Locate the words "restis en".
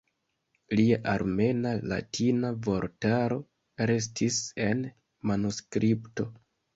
3.91-4.81